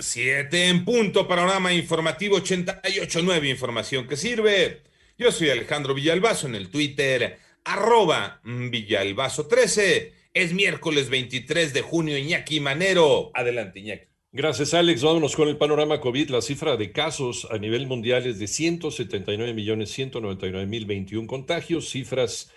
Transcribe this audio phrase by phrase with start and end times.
[0.00, 4.82] Siete en punto, panorama informativo 88.9, información que sirve.
[5.18, 10.12] Yo soy Alejandro Villalbazo en el Twitter, arroba Villalbazo13.
[10.32, 13.32] Es miércoles 23 de junio, Iñaki Manero.
[13.34, 14.06] Adelante, Iñaki.
[14.30, 15.02] Gracias, Alex.
[15.02, 16.30] Vámonos con el panorama COVID.
[16.30, 21.88] La cifra de casos a nivel mundial es de 179 millones 199 mil 21 contagios,
[21.88, 22.52] cifras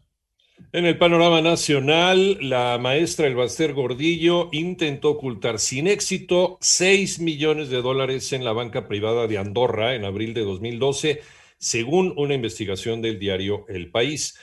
[0.73, 7.81] En el panorama nacional, la maestra Elbaster Gordillo intentó ocultar sin éxito 6 millones de
[7.81, 11.23] dólares en la banca privada de Andorra en abril de 2012,
[11.57, 14.37] según una investigación del diario El País.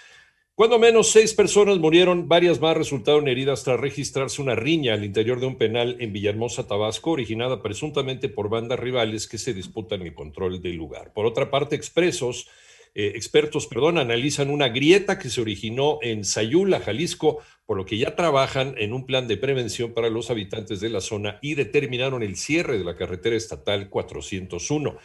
[0.57, 5.41] Cuando menos seis personas murieron, varias más resultaron heridas tras registrarse una riña al interior
[5.41, 10.13] de un penal en Villahermosa, Tabasco, originada presuntamente por bandas rivales que se disputan el
[10.13, 11.11] control del lugar.
[11.11, 12.47] Por otra parte, expresos,
[12.93, 17.97] eh, expertos perdón, analizan una grieta que se originó en Sayula, Jalisco, por lo que
[17.97, 22.23] ya trabajan en un plan de prevención para los habitantes de la zona y determinaron
[22.23, 24.97] el cierre de la carretera estatal 401.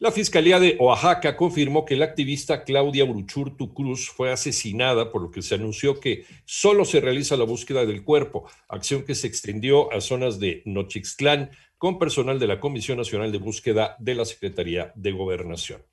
[0.00, 5.30] La Fiscalía de Oaxaca confirmó que la activista Claudia Uruchurtu Cruz fue asesinada, por lo
[5.30, 9.92] que se anunció que solo se realiza la búsqueda del cuerpo, acción que se extendió
[9.92, 14.92] a zonas de Nochixtlán con personal de la Comisión Nacional de Búsqueda de la Secretaría
[14.96, 15.84] de Gobernación.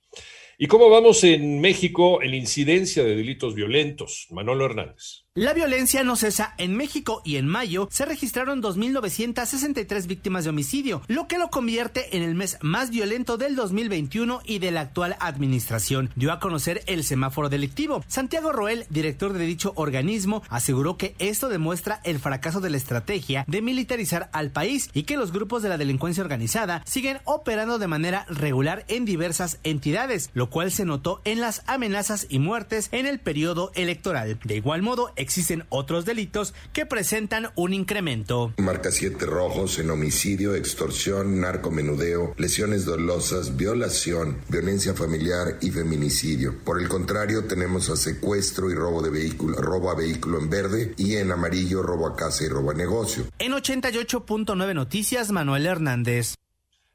[0.64, 4.28] ¿Y cómo vamos en México en incidencia de delitos violentos?
[4.30, 5.24] Manolo Hernández.
[5.34, 6.54] La violencia no cesa.
[6.58, 12.18] En México y en mayo se registraron 2.963 víctimas de homicidio, lo que lo convierte
[12.18, 16.10] en el mes más violento del 2021 y de la actual administración.
[16.18, 18.04] Dio a conocer el semáforo delictivo.
[18.10, 23.46] Santiago Roel, director de dicho organismo, aseguró que esto demuestra el fracaso de la estrategia
[23.48, 27.88] de militarizar al país y que los grupos de la delincuencia organizada siguen operando de
[27.88, 33.07] manera regular en diversas entidades, lo cual se notó en las amenazas y muertes en
[33.07, 34.39] el periodo electoral.
[34.44, 38.53] De igual modo, existen otros delitos que presentan un incremento.
[38.57, 46.59] Marca 7 rojos en homicidio, extorsión, narcomenudeo, lesiones dolosas, violación, violencia familiar y feminicidio.
[46.63, 50.94] Por el contrario, tenemos a secuestro y robo de vehículo, robo a vehículo en verde
[50.97, 53.25] y en amarillo robo a casa y robo a negocio.
[53.39, 56.35] En 88.9 Noticias, Manuel Hernández.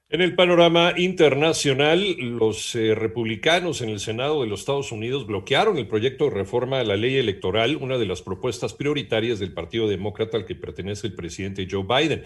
[0.08, 5.78] En el panorama internacional, los eh, republicanos en el Senado de los Estados Unidos bloquearon
[5.78, 9.88] el proyecto de reforma a la ley electoral, una de las propuestas prioritarias del Partido
[9.88, 12.22] Demócrata al que pertenece el presidente Joe Biden.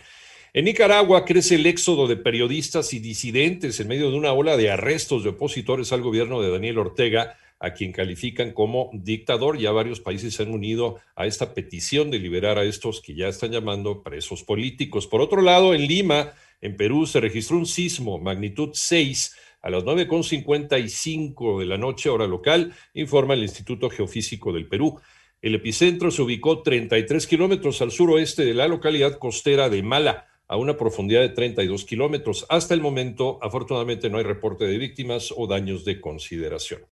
[0.52, 4.70] En Nicaragua crece el éxodo de periodistas y disidentes en medio de una ola de
[4.70, 9.58] arrestos de opositores al gobierno de Daniel Ortega, a quien califican como dictador.
[9.58, 13.28] Ya varios países se han unido a esta petición de liberar a estos que ya
[13.28, 15.06] están llamando presos políticos.
[15.06, 19.84] Por otro lado, en Lima, en Perú se registró un sismo magnitud 6 a las
[19.84, 25.00] 9.55 de la noche, hora local, informa el Instituto Geofísico del Perú.
[25.43, 30.56] El epicentro se ubicó 33 kilómetros al suroeste de la localidad costera de Mala, a
[30.56, 32.44] una profundidad de 32 kilómetros.
[32.48, 36.80] Hasta el momento, afortunadamente, no hay reporte de víctimas o daños de consideración.